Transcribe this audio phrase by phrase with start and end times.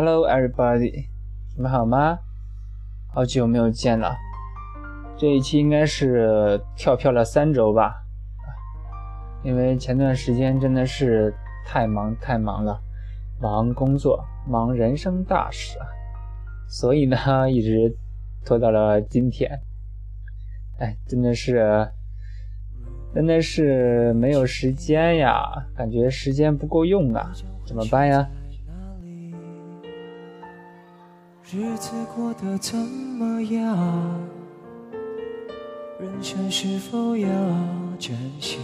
[0.00, 1.06] Hello, everybody，
[1.56, 2.20] 你们好吗？
[3.08, 4.16] 好久没有见了。
[5.16, 8.06] 这一期应该是跳票了三周吧，
[9.42, 11.34] 因为前段时间真的是
[11.66, 12.80] 太忙太忙了，
[13.40, 15.76] 忙工作，忙人生大事，
[16.68, 17.92] 所以呢一直
[18.44, 19.50] 拖到了今天。
[20.78, 21.90] 哎，真的是，
[23.12, 27.32] 真的是没有时间呀，感觉时间不够用啊，
[27.66, 28.30] 怎么办呀？
[31.50, 34.20] 日子过得怎么样？
[35.98, 37.26] 人生是否要
[37.98, 38.58] 珍惜？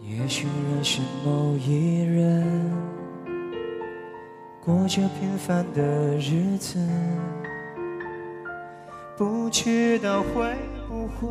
[0.00, 2.46] 也许认识某一人，
[4.64, 5.82] 过着平凡的
[6.16, 6.78] 日子。
[9.16, 10.54] 不知道会
[10.88, 11.28] 不会。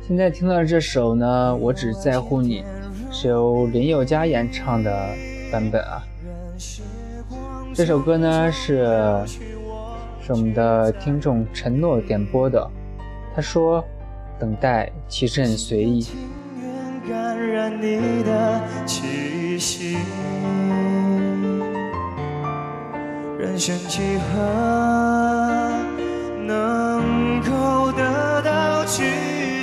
[0.00, 2.64] 现在听到这首呢，我只在乎你，
[3.10, 4.90] 是由林宥嘉演唱的
[5.52, 6.02] 版本啊。
[7.74, 8.84] 这首歌呢是
[9.26, 12.70] 是我们的听众承诺点播的，
[13.34, 13.82] 他说
[14.38, 16.06] ：“等待其实很随意。”
[17.08, 19.96] 感染你的气息
[23.38, 25.72] 人生几何？
[26.46, 29.02] 能够得到知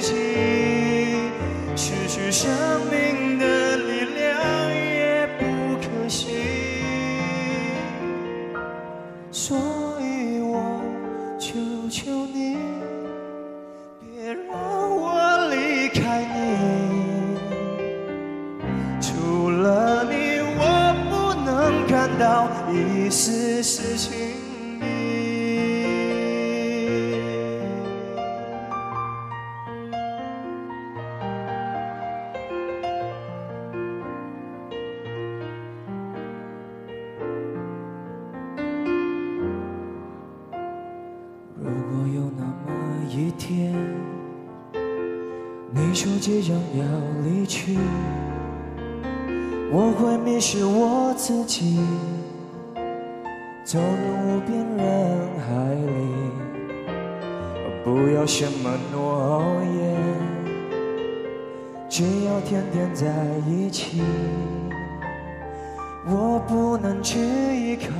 [0.02, 1.30] 己，
[1.76, 2.50] 失去生
[22.72, 24.16] 一丝丝情
[24.82, 24.84] 意
[41.58, 43.74] 如果有那么一天
[45.72, 46.84] 你说即将要
[47.24, 47.78] 离去
[49.72, 51.80] 我会迷失我自己。
[53.72, 55.86] 走入无边人海里。
[57.84, 59.96] 不要什么诺言，
[61.88, 63.06] 只要天天在
[63.48, 64.02] 一起。
[66.08, 67.94] 我不能去依靠，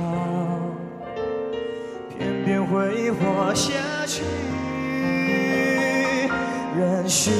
[2.18, 3.70] 偏偏会活下
[4.06, 4.24] 去。
[6.76, 7.30] 任时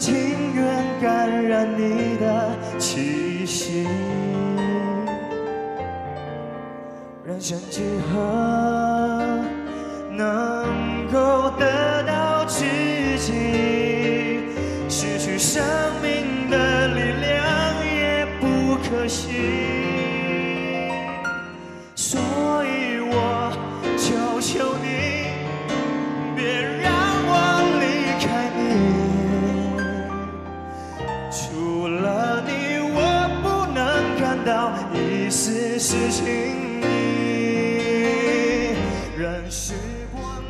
[0.00, 0.64] 情愿
[0.98, 3.86] 感染你的气息。
[7.22, 8.79] 人生几何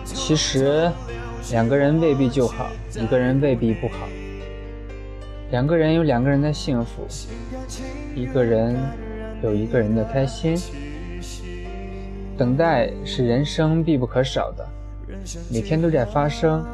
[0.05, 0.91] 其实，
[1.51, 4.07] 两个人未必就好，一个人未必不好。
[5.51, 7.07] 两个人有两个人的幸福，
[8.15, 8.77] 一个人
[9.43, 10.57] 有一个人的开心。
[12.39, 14.69] 等待是人生必不可少的，
[15.53, 16.65] 每天都在发生。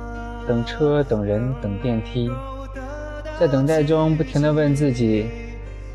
[0.46, 2.30] 等车，等人，等电梯，
[3.40, 5.26] 在等待中不停地问自己。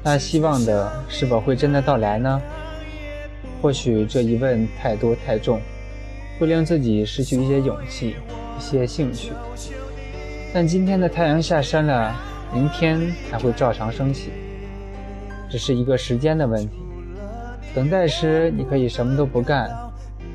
[0.03, 2.41] 那希望的是否会真的到来呢？
[3.62, 5.62] 或许这一问太多太重，
[6.39, 8.16] 会令自己失去一些勇气、
[8.57, 9.31] 一些兴趣。
[10.51, 12.16] 但今天的太阳下山了，
[12.51, 14.31] 明天还会照常升起，
[15.50, 16.78] 只是一个时间的问题。
[17.75, 19.69] 等待时，你可以什么都不干，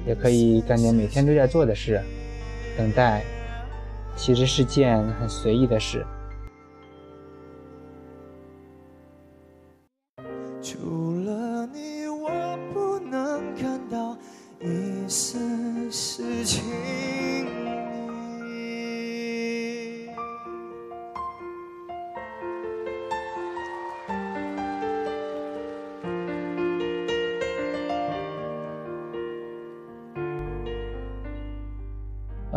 [0.07, 2.01] 也可以干点每天都在做的事。
[2.79, 3.23] 等待
[4.15, 6.07] 其实是件很随意的事。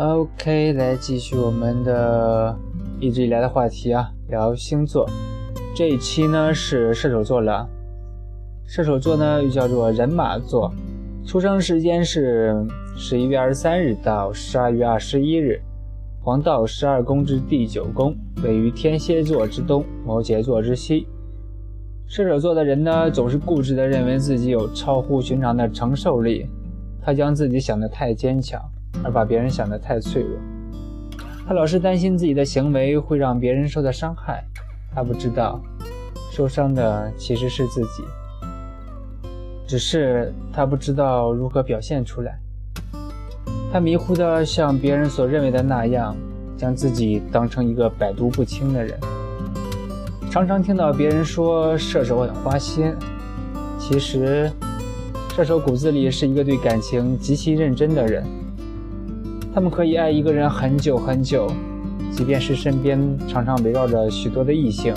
[0.00, 2.56] OK，来继续我们的
[2.98, 5.06] 一直以来的话题啊，聊星座。
[5.76, 7.68] 这一期呢是射手座了。
[8.66, 10.72] 射手座呢又叫做人马座，
[11.26, 12.66] 出生时间是
[12.96, 15.60] 十一月二十三日到十二月二十一日，
[16.22, 21.06] 黄道十二宫之第九宫，位于天蝎座之东，摩羯座之西。
[22.06, 26.46] 射手座的人呢，总是固执地认为自己有超乎寻常的承受力，
[27.02, 28.58] 他将自己想得太坚强，
[29.02, 30.38] 而把别人想得太脆弱。
[31.46, 34.44] 他老是担心自己的行为会让别人受到伤害，
[34.94, 35.60] 他不知道，
[36.30, 38.04] 受伤的其实是自己，
[39.66, 42.38] 只是他不知道如何表现出来。
[43.72, 46.16] 他迷糊的像别人所认为的那样，
[46.56, 48.98] 将自己当成一个百毒不侵的人。
[50.30, 52.94] 常常听到别人说射手很花心，
[53.76, 54.48] 其实
[55.34, 58.24] 射手骨子里是一个对感情极其认真的人。
[59.52, 61.50] 他们可以爱一个人很久很久，
[62.12, 64.94] 即便是身边常常围绕着许多的异性。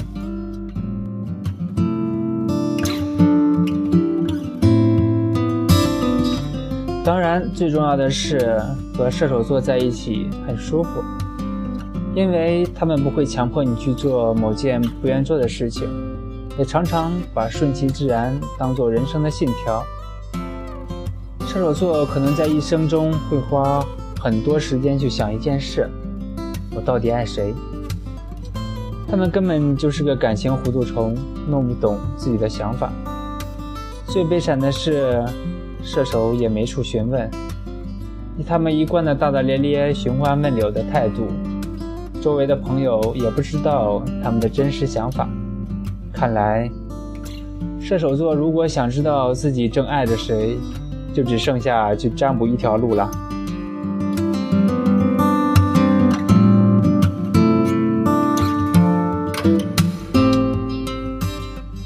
[7.04, 8.62] 当然，最重要的是
[8.96, 11.04] 和射手座在一起很舒服，
[12.16, 15.90] 因为他们不会强迫你去做某件不愿做的事情，
[16.58, 19.84] 也常常把顺其自然当做人生的信条。
[21.48, 23.86] 射手座可能在一生中会花
[24.24, 25.90] 很多时间去想一件事：
[26.74, 27.54] 我到底爱谁？
[29.06, 31.14] 他们根本就是个感情糊涂虫，
[31.50, 32.90] 弄不懂自己的想法。
[34.08, 35.22] 最悲惨的是。
[35.86, 37.30] 射手也没处询问，
[38.38, 41.28] 以他们一贯的大大咧咧、寻花问柳的态度，
[42.22, 45.28] 周围的朋友也不知道他们的真实想法。
[46.14, 46.72] 看来，
[47.82, 50.58] 射手座如果想知道自己正爱着谁，
[51.14, 53.12] 就只剩下去占卜一条路了。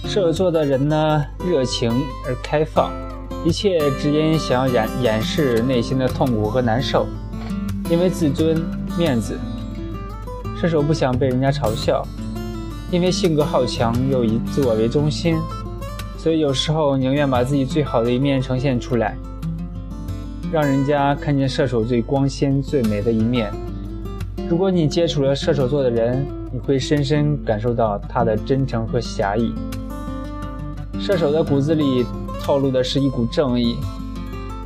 [0.06, 1.92] 射手座的人呢，热情
[2.26, 2.92] 而开放。
[3.46, 7.08] 一切只因想要掩掩饰内心的痛苦和难受，
[7.90, 8.62] 因为自尊、
[8.98, 9.38] 面子。
[10.60, 12.06] 射手不想被人家嘲笑，
[12.92, 15.38] 因为性格好强又以自我为中心，
[16.18, 19.16] 所以有时候宁愿把自己最好的一面呈现出来，
[20.52, 23.54] 让人家看见射手最光鲜、最美的一面。
[24.50, 29.54] 如果你接触了射手座的人，你会深深感受到他的真诚和侠义。
[31.00, 32.06] 射手的骨子里。
[32.40, 33.76] 透露的是一股正义，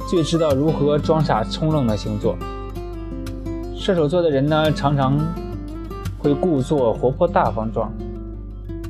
[0.08, 2.38] 最知道如何装傻充愣的星座。
[3.76, 5.18] 射手座的人呢，常常
[6.20, 7.92] 会故作活泼大方状，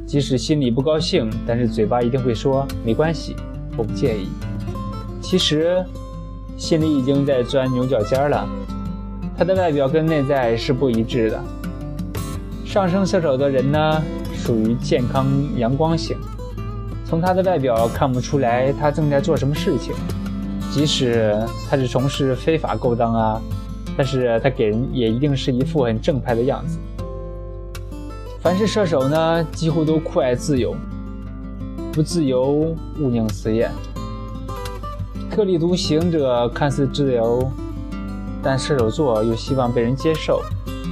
[0.05, 3.33] 即使心里不高兴，但是嘴巴一定会说没关系，
[3.77, 4.27] 我不介意。
[5.21, 5.81] 其实
[6.57, 8.45] 心里已经在钻牛角尖了。
[9.41, 11.43] 他的外表跟内在是不一致的。
[12.63, 13.99] 上升射手的人呢，
[14.35, 15.25] 属于健康
[15.57, 16.15] 阳光型。
[17.03, 19.95] 从他的外表看不出来他正在做什么事情，
[20.69, 21.35] 即使
[21.67, 23.41] 他是从事非法勾当啊，
[23.97, 26.77] 但是他给人也一定是一副很正派的样子。
[28.41, 30.75] 凡是射手呢，几乎都酷爱自由，
[31.91, 33.67] 不自由勿宁死也。
[35.31, 37.51] 特立独行者看似自由，
[38.43, 40.41] 但射手座又希望被人接受，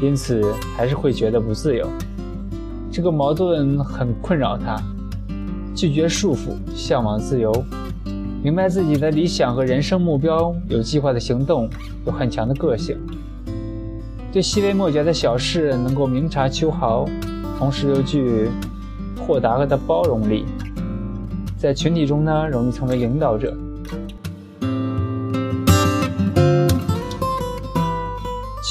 [0.02, 1.88] 因此还是会觉得不自由。
[2.92, 4.82] 这个矛盾很困扰他。
[5.76, 7.54] 拒绝束缚，向往自由，
[8.44, 11.70] 明白自己的理想和人生目标，有计划的行动，
[12.06, 12.98] 有很强的个性，
[14.30, 17.06] 对细微末节的小事能够明察秋毫，
[17.58, 18.50] 同时又具
[19.18, 20.44] 豁达的包容力，
[21.58, 23.56] 在群体中呢，容易成为领导者。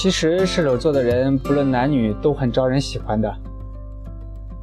[0.01, 3.35] 其实射手座的人，不论男女，都很招人喜欢的。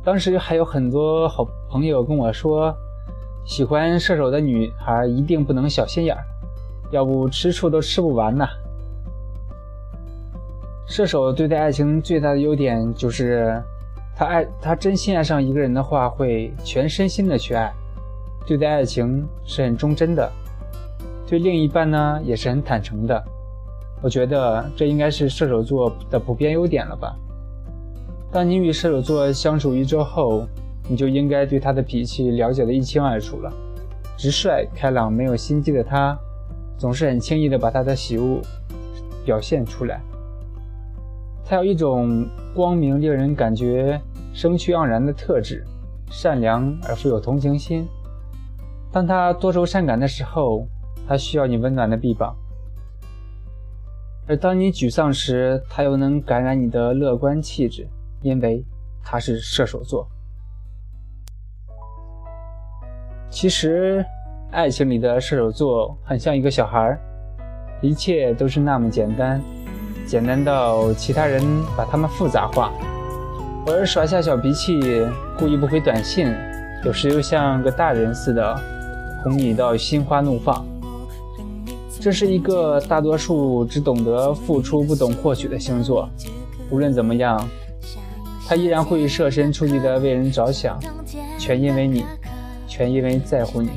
[0.02, 2.74] 当时还有很多好朋友跟我说，
[3.44, 6.24] 喜欢射手的女孩一定不能小心眼儿，
[6.90, 8.48] 要不吃醋都吃不完呢。
[10.88, 13.62] 射手对待爱情最大的优点就是，
[14.16, 17.74] 他爱他真心爱上一个人的话，会全身心的去爱，
[18.48, 20.32] 对待爱情是很忠贞的，
[21.28, 23.22] 对另一半呢也是很坦诚的。
[24.02, 27.16] 我觉得这应该是射手座的普遍优点了吧。
[28.32, 30.46] 当你与射手座相处一周后，
[30.88, 33.52] 你就应该对他的脾气了解的一清二楚了。
[34.18, 36.18] 直率、开朗、没有心机的他，
[36.78, 38.40] 总是很轻易的把他的喜恶
[39.26, 40.02] 表现出来。
[41.44, 44.00] 他有一种光明、令人感觉
[44.34, 45.66] 生趣盎然的特质，
[46.10, 47.88] 善良而富有同情心。
[48.92, 50.66] 当他多愁善感的时候，
[51.08, 52.34] 他需要你温暖的臂膀；
[54.28, 57.88] 而当你沮丧时他又能感染你的乐观气质
[58.24, 58.64] 因为
[59.04, 60.08] 他是射手座。
[63.30, 64.04] 其实
[64.52, 67.00] 爱情里的射手座很像一个小孩儿
[67.82, 69.40] 一切都是那么简单
[70.08, 71.44] 简单到其他人
[71.78, 72.72] 把他们复杂化
[73.68, 74.80] 偶尔耍下小脾气
[75.38, 76.34] 故意不回短信
[76.84, 78.56] 有时又像个大人似的
[79.24, 80.75] 哄你到心花怒放。
[82.06, 86.08] 这是一个大多数只懂得付出，不懂获取的星座，
[86.70, 87.50] 无论怎么样，
[88.48, 90.80] 他依然会设身处地的为人着想，
[91.40, 92.06] 全因为你，
[92.68, 93.72] 全因为在乎你，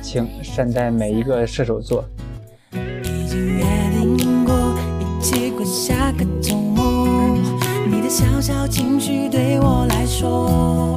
[0.00, 2.04] 请善待每一个射手座。
[7.90, 10.96] 你的小小情绪对我来说。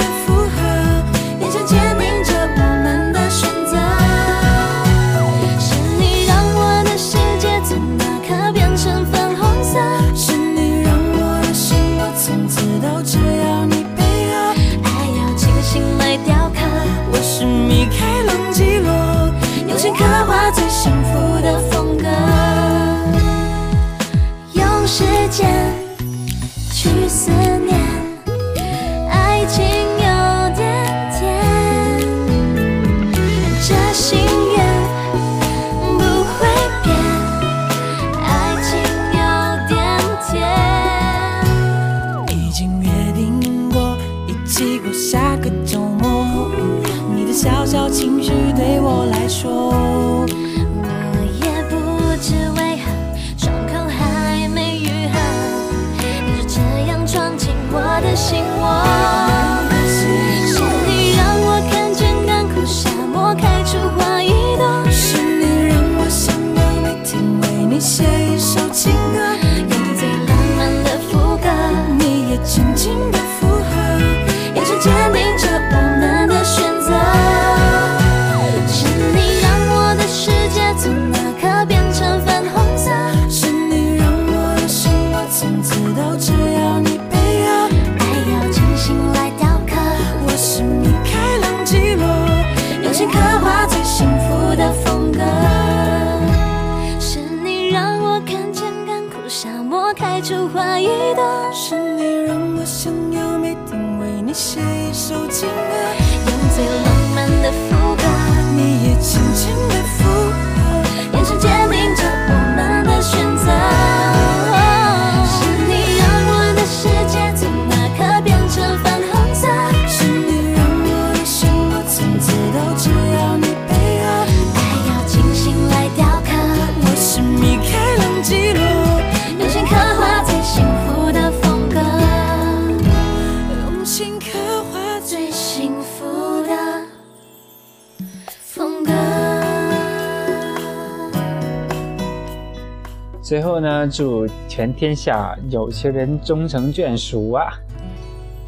[143.31, 147.53] 最后呢祝全天下有情人终成眷属啊。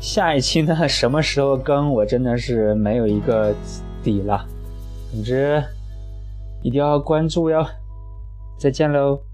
[0.01, 3.55] 下一期呢什么时候更我真的是没有一个
[4.03, 4.45] 底了。
[5.09, 5.63] 总之
[6.61, 7.65] 一定要关注哟。
[8.59, 9.32] 再见喽。